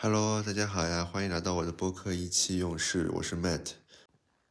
[0.00, 3.70] Hello，大家好呀，欢迎来到我的播客意气用事，我是 Matt。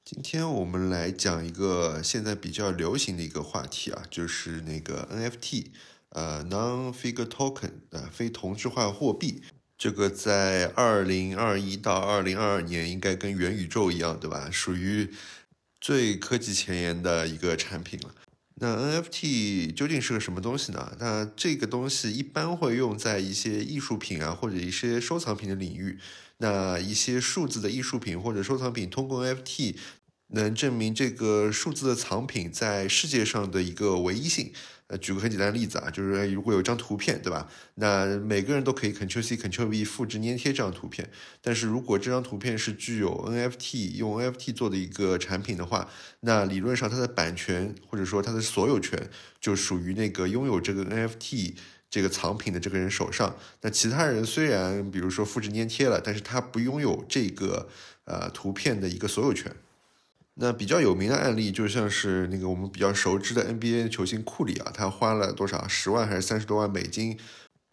[0.04, 5.68] 今天我们来讲一个现在比较流行的一个话题啊，就是那个 NFT，
[6.10, 9.42] 呃，Non-Figure Token，呃，非同质化货币。
[9.78, 14.52] 这个在二零二一到二零二二年应该跟元宇宙一样，对吧？
[14.52, 15.10] 属于
[15.80, 18.14] 最科技前沿的一个产品了。
[18.60, 20.96] 那 NFT 究竟是个什么东西呢？
[21.00, 26.00] 那这个东西一般会用在一些艺术品啊，或者一些收藏品的领域。
[26.40, 29.76] 那一些数字的艺术品或者收藏品，通过 NFT
[30.30, 34.52] 能证明这个数字的藏品在世界上的一个唯一性。
[34.90, 37.50] 呃，举个很简单的例子啊，就是如果有张图片，对吧？
[37.76, 41.10] 那每个人都可以 Ctrl C Ctrl V 复制粘贴这张图片。
[41.42, 45.90] 但是如果这张图片是具有 NFT 用 NFT 做的一个产品的话，
[46.22, 49.10] 那理论上它的版权或者说它的所有权
[49.42, 51.56] 就属于那个拥有这个 NFT
[51.90, 53.36] 这个藏品的这个人手上。
[53.64, 57.68] 那其他人虽然比如说复制粘贴了，但是他不拥有这个
[58.06, 59.54] 呃图片的一个所有权。
[60.40, 67.18] 那比较有名的案例，就像是那个我们比较熟知的 NBA 球星库里啊，他花了多少十万还是三十多万美金，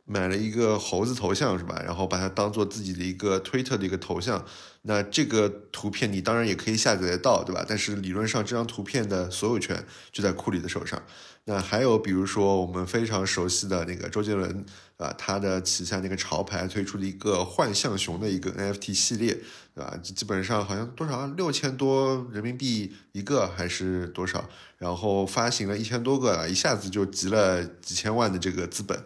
[0.07, 1.83] 买了一个猴子头像是吧？
[1.85, 4.45] 然后把它当做自己的一个推特的一个头像。
[4.87, 7.65] 那这个图片你当然也可以下载得到，对吧？
[7.69, 11.03] 但是理论上这张图片的所有权就在库里的手上。
[11.47, 14.65] 那还有比如说我们非常熟悉的那个周杰伦
[14.97, 19.39] 啊，他的旗下那个潮牌推出了一个幻象熊的一个 NFT 系列，
[19.75, 19.97] 对吧？
[20.03, 24.49] 基本上好像多少六千多人民币一个还是多少？
[24.79, 29.05] 然后发行了一千多个，一下子就集了几千万的这个资本。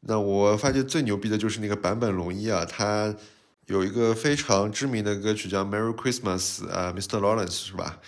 [0.00, 3.14] 那我发觉最牛逼的就是那个坂本龙一啊，他
[3.66, 7.18] 有一个非常知名的歌曲叫《Merry Christmas》啊，Mr.
[7.18, 8.00] Lawrence 是吧？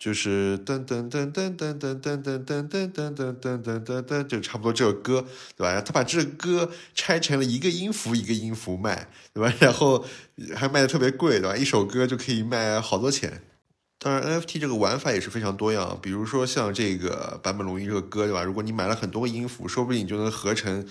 [0.00, 5.78] 就是噔噔噔噔噔噔噔噔噔噔噔噔噔噔噔，就差不多这首歌，对吧？
[5.82, 9.52] 他把这个歌拆成了一个音符一个音符卖，对吧？
[9.60, 10.02] 然后
[10.56, 11.54] 还卖的特别贵，对吧？
[11.54, 13.42] 一首歌就可以卖好多钱。
[13.98, 18.42] 当然，NFT 这个玩法也是非常多样，比如说像这个版本龙一这个歌，对吧？
[18.42, 20.88] 如果你买了很多个音符，说不定你就能合成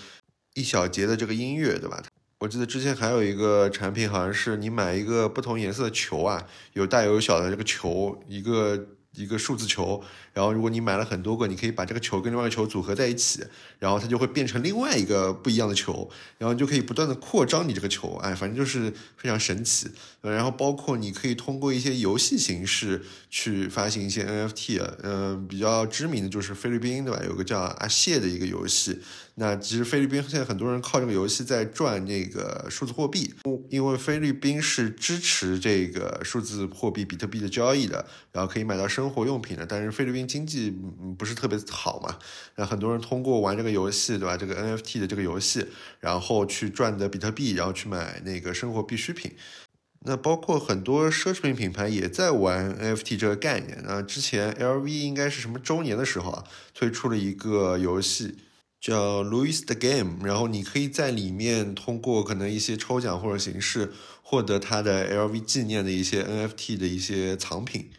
[0.54, 2.00] 一小节的这个音乐，对吧？
[2.38, 8.86] 我记得之前还有一个产品，好像是你买一个不同颜色的球啊，有大有小的这个球，一个。
[9.14, 13.44] 一个数字球，然后如果你买了很多个，你可以把这个球跟另外一个球组合在一起，
[13.78, 19.88] 然后它就会变成另外一个不一样的球，然后你就可以不断的扩张你这个球，哎，反正就是非常神奇。
[20.22, 27.22] 然后包括你可以通过一些游戏形式去发行一些 NFT，嗯，比较知名的就是菲律宾，对吧？
[27.24, 29.00] 有个叫阿谢的一个游戏。
[29.36, 33.32] 那其实菲律宾现在很多人靠这个游戏在赚那个数字货币，
[33.70, 39.64] 因为菲律宾是支持这个数字货币比特币的交易的，然后可以买到生活用品的。
[39.64, 40.70] 但是菲律宾经济
[41.18, 42.18] 不是特别好嘛，
[42.56, 44.36] 那很多人通过玩这个游戏，对吧？
[44.36, 45.66] 这个 NFT 的这个游戏，
[46.00, 49.32] 然后去赚的比特币，然后去买那个生活必需品。
[50.04, 53.82] 那包括很多奢侈品品牌也在玩 NFT 这个概念。
[53.86, 56.44] 那之前 LV 应该是什么周年的时候啊，
[56.74, 58.36] 推出了一个游戏。
[58.80, 67.90] 叫 Louis the Game，然后你可以在里面通过可能一些抽奖或者形式获得它的 LV 纪念的一些 NFT 的一些藏品。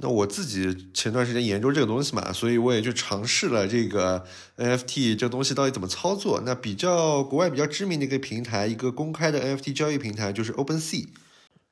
[0.00, 4.24] 那我自己前段时间研究这个东西嘛，所以我也就尝试了这个
[4.56, 6.42] NFT 这东西到底怎么操作。
[6.46, 11.08] 那比较国外比较知名的一个平台，一个公开的 NFT 交易平台就是 OpenSea。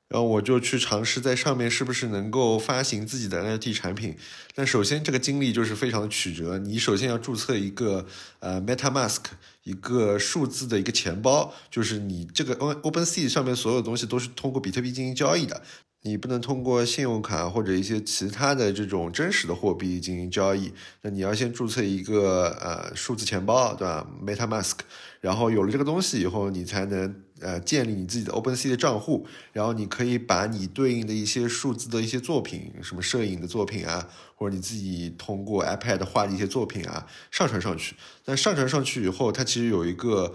[0.08, 4.16] 然后我就去尝试在上面是不是能够发行自己的 NFT 产品。
[4.54, 6.58] 但首先这个经历就是非常的曲折。
[6.58, 8.06] 你首先要注册一个
[8.38, 9.22] 呃 MetaMask，
[9.64, 15.60] 一个数字的一个钱包，就是你这个 OpenSea 上面所有东西都是通过比特币进行交易的。
[16.06, 20.72] 你不能通过信用卡或者一些其他的这种真实的货币进行交易，
[21.02, 24.74] 那你要先注册一个呃数字钱包，对吧？MetaMask，
[25.20, 37.96] 然后有了这个东西以后，你才能呃建立你自己的 OpenSea 的账户，然后你可以把你对应的一些数字的一些作品，什么摄影的作品啊，或者你自己通过 iPad 画的一些作品啊，上传上去。
[38.26, 40.32] 那上传上去以后，它其实有一个。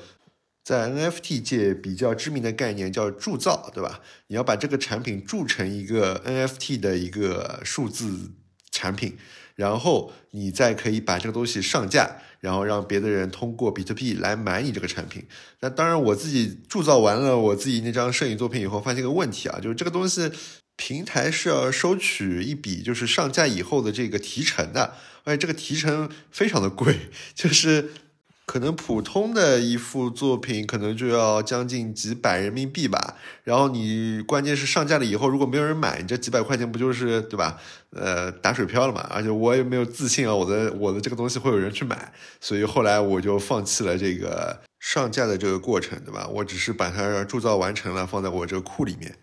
[0.63, 3.99] 在 NFT 界比较知名的概念叫铸造，对吧？
[4.27, 8.31] 你要把这个产品铸成一个 NFT 的一个数字
[8.69, 9.17] 产品，
[9.55, 15.25] 然后你再可以把这个东西上架，然后让别的人通过比特币来买你这个产品。
[15.61, 20.31] 那当然，我自己铸造完了我自己那张摄影作品以后，发现个问题啊，就是这个东西
[20.75, 24.93] 平台是要收取一笔就是上架以后的这个提成的，
[25.23, 27.89] 而且这个提成非常的贵， 就是。
[28.45, 33.15] 可能普通的一幅作品可能就要将近几百人民币吧。
[33.43, 37.57] 然后你关键是上架了以后，如果没有人买，你这几百块钱不就是对吧？
[37.91, 39.07] 呃，打水漂了嘛。
[39.09, 46.27] 而且我也没有自信啊，我的我的这个东西会有人去买，所以后来我就放弃了这个上架的这个过程，对吧？
[46.27, 49.15] 我只是把它铸造完成了，放在我这个库里面。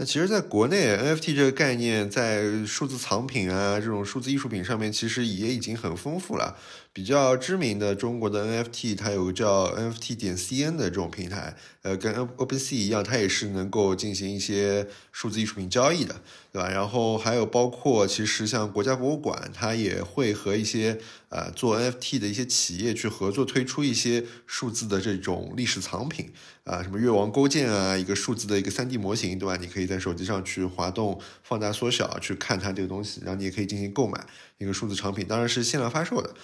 [0.00, 6.56] 那其实，在国内，NFT 这个概念在数字藏品啊，这种数字艺术品上面，其实也已经很丰富了。
[6.98, 16.68] 比较知名的中国的 NFT，它有个叫 NFT 点 CN 的这种平台，呃，跟 OpenSea 一样，它也是能够进行一些数字艺术品交易的，对吧？
[16.68, 20.98] 然后还有包括，其实像国家博物馆，它也会和一些
[21.28, 26.32] 呃做 NFT 的一些企业去合作，推出一些数字的这种历史藏品
[26.64, 29.56] 啊，什么越王勾践啊，一个数字的一个 3D 模型，对吧？
[29.56, 34.26] 你可以在手机上去滑动、放大、缩小，去看它这个东西，然后你也可以进行购买
[34.58, 36.34] 一个数字藏品，当然是限量发售的。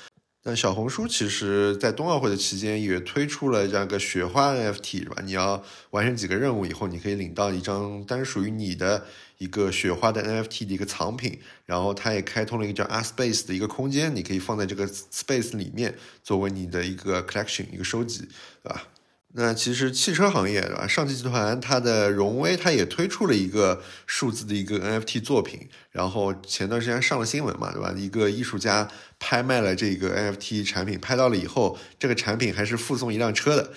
[0.46, 5.22] 那小红书其实，在冬奥会的期间也推出了这样一个雪花 NFT，是吧？
[5.24, 9.06] 你要完成几个任务以后，你可以领到一张单属于你的
[9.38, 11.40] 一个雪花的 NFT 的一个藏品。
[11.64, 18.28] 然后它也开通了一个叫 Art Space 的一个空间，你可以放在这个 Space 里面，作为你的一个 collection 一个收集，
[18.62, 18.88] 对吧？
[19.36, 20.86] 那其实汽车行业对吧？
[20.86, 27.92] 上汽集团它的荣威它也推出了一个数字的一个 NFT 作品，然后前段时间上了新闻嘛，对吧？
[27.96, 28.88] 一个艺术家
[29.18, 33.72] 拍卖了这个 NFT 产品，拍到了以后，这个产品还是附送一辆车的，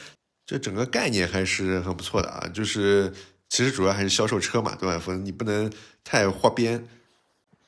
[0.45, 2.47] 这整个概念还是很不错的啊。
[2.53, 3.11] 就是
[3.49, 4.99] 其实主要还是销售车嘛，对吧？
[4.99, 5.71] 否则你不能
[6.03, 6.87] 太花边。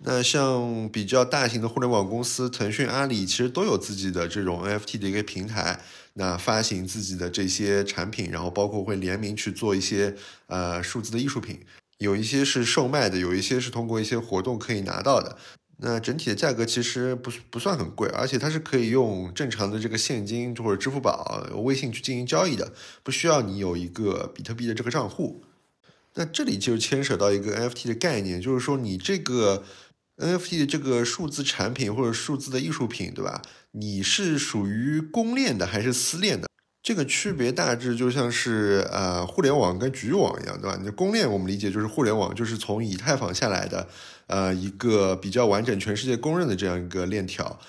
[0.01, 5.81] 那像比较大型的互联网公司，腾讯、阿里其实都有自己的这种 NFT 的一个平台，
[6.13, 10.16] 那发行自己的这些产品，然后包括会联名去做一些
[10.48, 11.60] 呃数字的艺术品，
[11.98, 15.38] 有一些是售卖的，有一些是通过一些活动可以拿到的。
[15.81, 22.72] 那整体的价格其实不不算很贵，而且它是可以用正常的这个现金或者支付宝、微信去进行交易的，
[23.04, 25.44] 不需要你有一个比特币的这个账户。
[26.16, 29.66] 那这里就牵扯到一个 NFT 的概念，就是说你这个。
[30.19, 33.42] NFT 的这个数字产品或者数字的艺术品，对吧？
[33.71, 36.48] 你是属于公链的还是私链的？
[36.81, 40.77] 这个区别大致就像是呃互联网跟局域网一样，对吧？
[40.80, 43.88] 你的公链我们理解就是互联网，就是从以太坊下来的，
[44.27, 47.60] 呃一个比较完整、全世界公认的这样一个链条。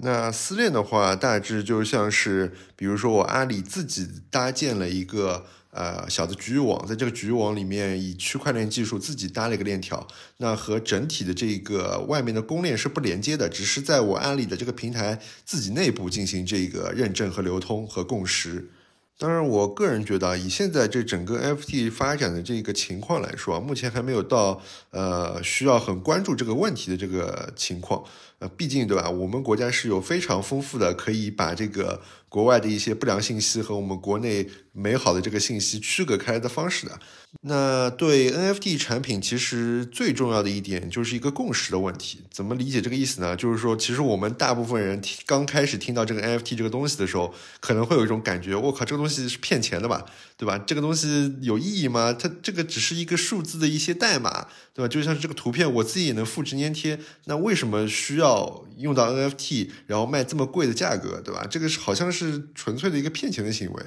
[0.00, 5.46] 那私链的话，大致就像是比如说我阿里自己搭建了一个。
[5.78, 10.04] 呃，小的局域网，在这个局域网里面，以区块链技术自己搭了一个链条，
[10.38, 18.70] 那和整体的这个外面的公链是不连接的，只是在我阿里的这个平台自己内部进行这个认证和流通和共识。
[19.20, 24.60] 当然，我个人觉得，以现在这整个 FT 发展的这个情况来说，目前还没有到
[24.90, 28.02] 呃需要很关注这个问题的这个情况。
[28.38, 32.00] 呃，毕竟对吧，我们国家是有非常丰富的可以把这个。
[32.30, 37.00] 国外的一些不良信息和我们国内美好的这个信息区隔开来的方式的。
[37.40, 42.20] 那对 NFT 产品，其实最重要的一点就是一个共识的问题。
[42.30, 43.34] 怎么理解这个意思呢？
[43.34, 50.04] 就是说，其实我们大部分人刚开始听到这个 NFT 这个东西的时候，可能会有一种感觉：我靠，这个东西是骗钱的吧？
[50.36, 50.58] 对吧？
[50.58, 52.12] 这个东西有意义吗？
[52.12, 54.88] 它这个只是一个数字的一些代码，对吧？
[54.88, 58.27] 就像是这个图片，我自己也能复制粘贴，那为什么需要
[58.76, 61.46] 用到 NFT，然后卖这么贵的价格，对吧？
[61.50, 63.82] 这个是好像是纯粹的一个骗钱的行为。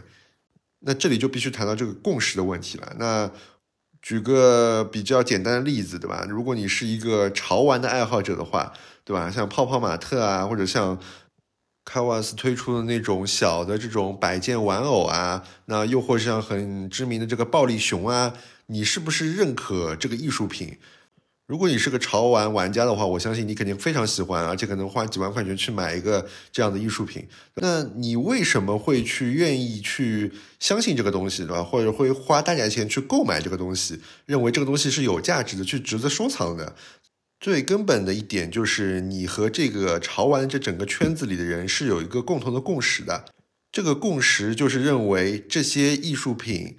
[0.83, 2.95] 那这里就必须谈到这个共识的问题了。
[2.97, 3.29] 那
[4.01, 6.25] 举个比较简单的例子，对吧？
[6.27, 8.73] 如果你是一个潮玩的爱好者的话，
[9.03, 9.29] 对吧？
[9.29, 10.99] 像泡泡玛特啊，或者像
[11.85, 18.33] 卡瓦斯推出的那种小的这种摆件玩偶啊，那又或者像很知名的这个暴力熊啊，
[18.67, 20.79] 你是不是认可这个艺术品？
[21.51, 27.27] 如果你是个潮玩玩家的话，我相信你肯定非常喜欢，而且可能花几万块钱去买一个这样的艺术品。
[27.55, 30.31] 那你为什么会去愿意去
[30.61, 31.61] 相信这个东西，对吧？
[31.61, 36.73] 或者会花大价钱去购买这个东西，认为这个东西是有价值的，去值得收藏的？
[37.41, 43.25] 最根本的一点就是，你和这个潮玩这整个圈子里的人是有一个共同的共识的。
[43.73, 46.77] 这个共识就是认为这些艺术品。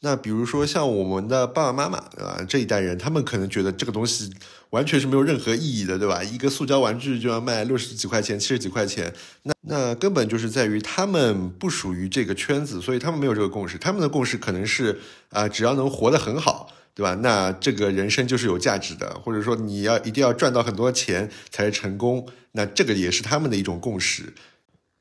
[0.00, 2.40] 那比如说像我们的爸爸妈妈，对吧？
[2.48, 4.30] 这一代人，他们可能觉得这个东西
[4.70, 6.22] 完全是没有任何意义的，对吧？
[6.22, 9.12] 一个塑胶玩具就要卖六十几块钱、七十几块钱，
[9.42, 13.76] 那那根本就是在于他们不属于这个圈子，所以他们没有这个共识。
[13.76, 15.00] 他们的共识可能是
[15.30, 17.14] 啊，只要能活得很好，对吧？
[17.16, 24.32] 那这个人生就是有价值的，或者说你要一定要赚到很多钱才是成功，那这个也是他们的一种共识。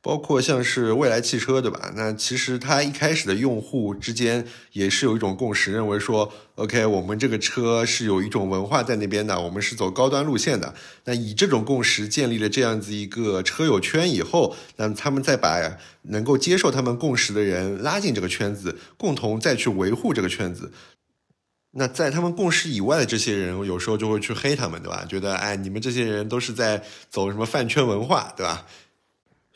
[0.02, 1.92] 包括像是未来汽车，对吧？
[1.96, 10.74] 那其实它一开始的用户之间也是有一种共识，认为说，OK，我们这个车是有一种文化在那边的，我们是走高端路线的。
[11.06, 20.72] 那以这种共识建立了这样子一个车友圈以后，那他们再把能够接受他们共识的人拉进这个圈子，共同再去维护这个圈子。
[21.72, 25.06] 那在他们共识以外的这些人，有时候就会去黑他们，对吧？
[25.08, 28.66] 觉得哎，你们这些人都是在走什么饭圈文化，对吧？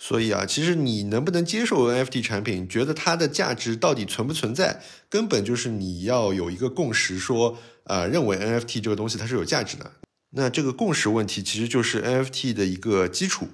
[0.03, 9.91] 所以啊，其实你能不能接受 NFT 产品，觉得它的价值到底存不存在，根本就是你要有一个共识，说啊，认为 NFT 这个东西它是有价值的。
[10.31, 13.49] 那这个共识问题其实就是 NFT 的一个基础。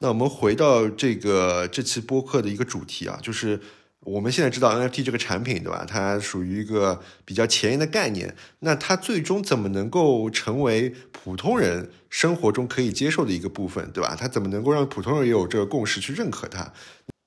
[0.00, 3.58] 那我们回到这个这期播客的一个主题啊，就是。
[4.04, 5.84] 我们现在知道 NFT 这个产品，对吧？
[5.86, 8.34] 它属于一个比较前沿的概念。
[8.60, 14.16] 那它最终怎么能够成为普通人生活中可以接受的一个部分，对吧？
[14.18, 16.72] 它怎么能够让普通人也有这个共识去认可它？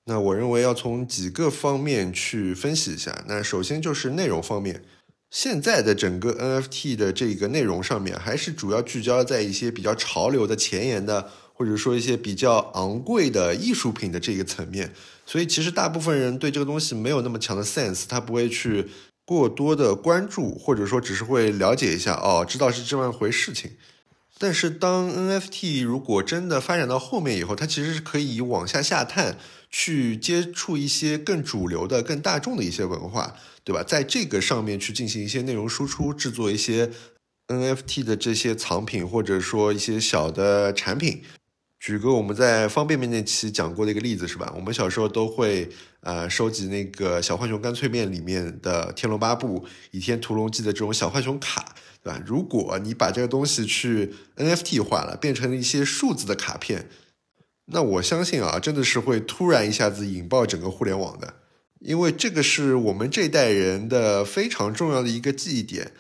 [0.06, 3.24] 那我认为要从几个方面去分析一下。
[3.28, 4.82] 那首先就是内容方面，
[5.30, 11.30] 现在的整个 NFT 的这个内容上面，还是主要聚焦在一些比较潮流的前沿的。
[11.62, 14.92] 或者说一些比较昂贵的艺术品的这个层面，
[15.28, 18.88] 所以其实大部分人对这个东西没有那么强的 sense，他不会去
[19.26, 23.74] 过多的关注，或者说只是会了解一下，哦，知道是这么一回事情。
[24.40, 29.38] 但是当 NFT 如果真的发展到后面以后，它其实是可以往下下探，
[29.70, 33.84] 去接触一些更主流的、更大众的一些文化，对吧？
[33.84, 36.90] 在这个上面去进行一些内容输出，制作一些
[37.50, 41.22] NFT 的这些藏品，或者说一些小的产品。
[41.82, 44.54] 举个我们在方便面那期讲过的一个例子是吧？
[44.56, 45.68] 我们小时候都会
[46.02, 49.60] 呃收集那个小浣熊干脆面里面的《天龙八部》
[49.90, 51.74] 《倚天屠龙记》的这种小浣熊卡，
[52.04, 52.22] 对吧？
[52.24, 56.88] 如果你把这个东西去 NFT 化了，变成了一些数字的卡片，
[57.66, 61.34] 那我相信啊，真的是会突然一下子引爆整个互联网的，
[61.80, 65.92] 因为这个是我们这代人的非常重要的一个记忆点。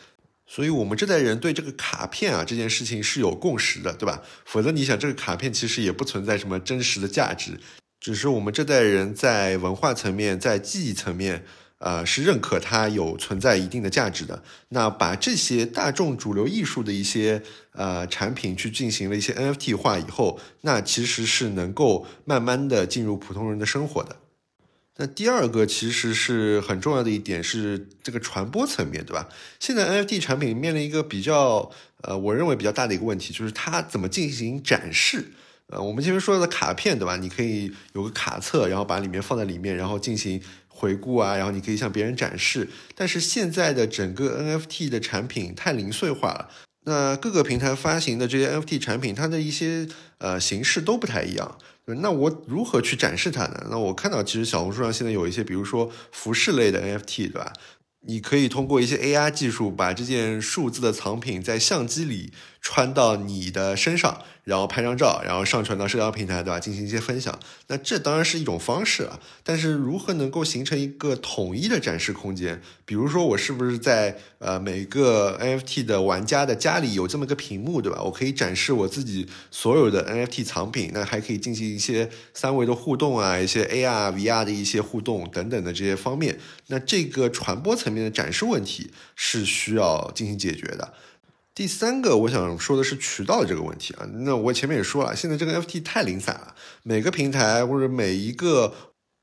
[0.53, 4.21] 所以，我们这代人对这个卡片啊这件事情是有共识的，对吧？
[4.43, 7.57] 否则，你想，这个卡片其实也不存在什么真实的价值，
[8.01, 11.45] 只是我们这代人在文化层面、在记忆层面，
[11.77, 14.43] 呃，是认可它有存在一定的价值的。
[14.67, 17.41] 那把这些大众主流艺术的一些
[17.71, 24.17] 呃产品去进行了一些 NFT 化以后，那其实是能够慢慢的进入普通人的生活的。
[24.97, 29.27] 那第二个其实是很重要的一点是这个传播层面对吧？
[29.59, 31.71] 现在 NFT 产品面临一个比较
[32.01, 35.31] 呃，我认为比较大的一个问题，就是它怎么进行展示。
[35.67, 37.15] 呃，我们前面说的卡片对吧？
[37.15, 42.67] 你可以有个卡册，然后把里面放在里面，然后进行回顾啊，然后你可以向别人展示。
[42.93, 46.49] 但是现在的整个 NFT 的产品太零碎化了，
[46.83, 51.57] 那各个平台发行的这些 NFT 产品，它的一些呃形式都不太一样。
[51.95, 53.67] 那我如何去展示它呢？
[53.69, 57.53] 那我看到其实小红书上现在有一些，比如说服饰类的 NFT，对吧？
[58.07, 64.21] 你可以通过一些 AR 技术，把这件数字的藏品在相机里穿到你的身上。
[64.43, 66.59] 然后拍张照，然后上传到社交平台，对吧？
[66.59, 67.39] 进行一些分享。
[67.67, 69.19] 那这当然是一种方式啊。
[69.43, 72.59] 但是如何能够形成一个统一的展示空间？
[72.83, 78.01] 比如说，我是不是在呃每个 NFT 的玩家的家里有这么个屏幕，对吧？
[78.01, 80.89] 我可以展示我自己所有的 NFT 藏品。
[80.91, 86.39] 那还可以进行一些三维的互动啊，一些 AR、VR 的一些互动等等的这些方面。
[86.67, 90.93] 那这个传播层面的展示问题是需要进行解决的。
[91.53, 98.73] 第三个我想说的是渠道这个问题啊，那我前面也说了，现在这个 NFT 太零散了，每个平台或者每一个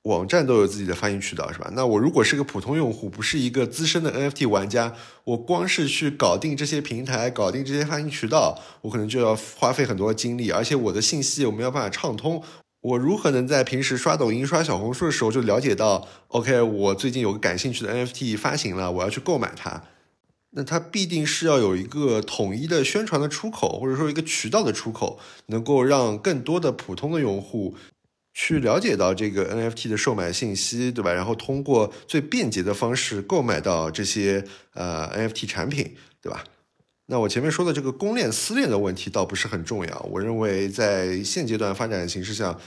[0.02, 1.70] 网站都有自己的发行渠道，是吧？
[1.74, 4.94] 那我如果是个普通用户，不是一个资深的 NFT 玩家，
[5.24, 12.42] 我光是去搞定这些平台，搞定这些发行渠道，我可能就要花费很多精力，而且我的信息我没有办法畅通，
[12.82, 19.82] 我如何能在平时刷抖音、刷小红书的时候就了解到，OK，我最近有个感兴趣的 NFT 发行了，我要去购买它？
[20.50, 27.76] 那它必定是要有一个统一的宣传的出口，或者说一个渠道的出口，能够让更多的普通的用户
[28.32, 31.12] 去了解到这个 NFT 的售买信息，对吧？
[31.12, 36.44] 然后通过最便捷的方式购买到这些呃 NFT 产品，对吧？
[37.10, 42.58] 那我前面说的这个公链私链的问题倒不是很重要，我认为在现阶段发展的形势下，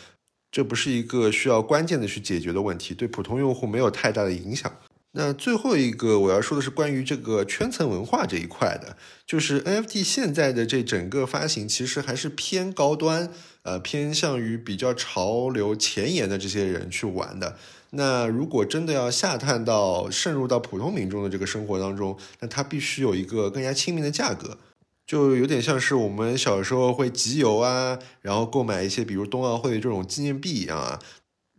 [0.52, 4.72] 这不是一个需要关键的去解决的问题，对普通用户没有太大的影响。
[5.14, 13.30] 那最后一个我要说的是关于这个圈层文化这一块的，就是 NFT 现在的这整个发行其实还是偏高端，
[13.64, 17.58] 呃，偏向于比较潮流前沿的这些人去玩的。
[17.90, 24.58] 那如果真的要下探到渗入到普通民众的这个生活当中，那它必须有一个更加亲民的价格。
[25.06, 31.00] 就有点像是我们小时候会集邮啊，然后购买一些比如冬奥会这种纪念币一样啊。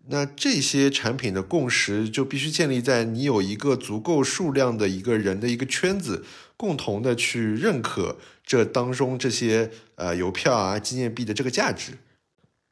[0.09, 6.25] 那这些产品的共识就必须建立在你有一个足够数量的一个人的一个圈子，
[6.56, 11.92] 共同的去认可这当中这些呃邮票啊、纪念币的这个价值。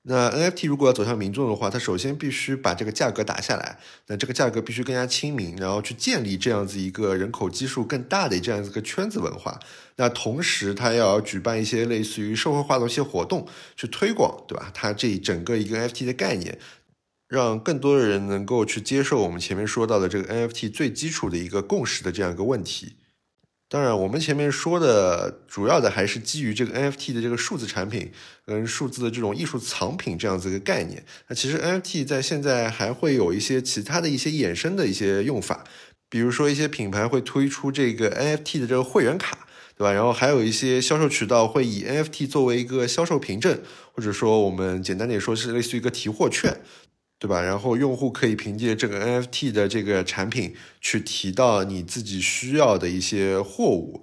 [0.04, 9.60] 那 NFT 如果要走向民众的话，它首先必须把这个价格打下来，那这个价格必须更加亲民，然后去建立这样子一个人口基数更大的这样子一个圈子文化。
[9.96, 13.46] 那同时，它要举办一些类似于社会化的一些活动，
[13.76, 14.70] 去推广，对吧？
[14.72, 16.58] 它这整个一个 NFT 的概念，
[17.30, 22.96] 让更多的人能够去接受我们前面说到的这个 NFT 最基础的一个共识的这样一个问题。
[23.68, 28.10] 当然，我们前面说的主要的还是基于这个 NFT 的这个数字产品
[28.44, 31.04] 跟数字的这种艺术藏品这样子一个概念。
[31.28, 35.62] 那其实 NFT 在现在还会有一些其他的一些衍生的一些用法，
[36.08, 39.46] 比如说一些品牌会推出这个 NFT 的这个会员卡，
[39.76, 39.92] 对吧？
[39.92, 46.60] 然后还有一些销售渠道会以 NFT 作为一个销售凭证，或者说我们简单点说是类似于一个提货券。
[47.20, 47.42] 对吧？
[47.42, 54.02] 然后用户可以凭借这个 NFT 的这个产品去提到你自己需要的一些货物。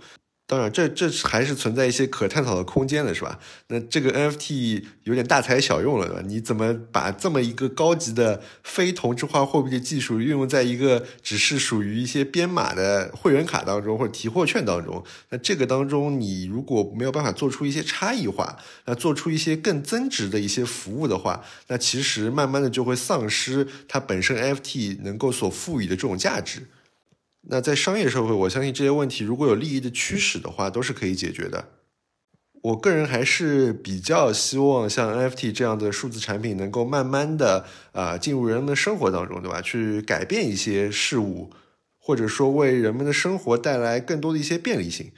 [0.49, 3.37] 当然，这这还是存在一些可探讨的空间的，是吧？
[3.67, 6.21] 那这个 NFT 有点大材小用了，对吧？
[6.25, 15.03] 你怎么把这么一个高级的非同质化货币的技术运用在一个只是属于一些编码的会员卡当中或者提货券当中？
[15.31, 26.65] 那这个当中，你如果没有办法做出一些差异化，那做出一些更增值的一些服务的话，那其实慢慢的就会丧失它本身 NFT 能够所赋予的这种价值。
[27.49, 31.69] 那在商业社会，我相信这些问题如果有利益的驱使的话，都是可以解决的。
[32.63, 39.61] 我个人还是比较希望像 NFT 这样的数字产品能够慢慢的啊进入人们的生活当中，对吧？
[39.61, 41.51] 去改变一些事物，
[41.97, 45.11] 或者说为人们的生活带来更多的一些便利性。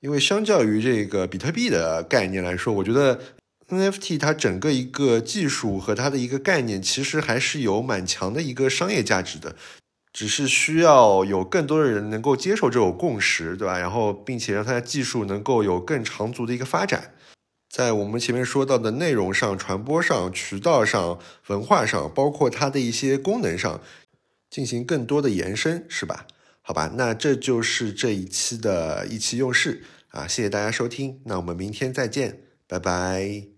[0.00, 3.20] 因为相较于这个比特币的概念来说，我觉得
[3.68, 9.54] NFT 它整个一个技术和它的一个概念，其实还是有蛮强的一个商业价值的。
[10.18, 13.78] 只是需要有更多的人能够接受这种共识，对吧？
[13.78, 17.14] 然后，并且让它的技术能够有更长足的一个发展，
[17.70, 23.80] 在我们前面说到的内容上、传播上、渠道上、文化上，包括它的一些功能上，
[24.50, 26.26] 进行更多的延伸，是吧？
[26.62, 30.26] 好吧，那这就是这一期的意气用事啊！
[30.26, 33.57] 谢谢大家收听，那我们明天再见，拜拜。